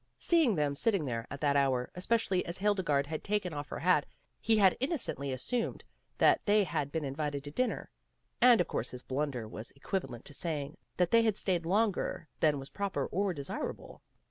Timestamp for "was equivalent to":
9.47-10.33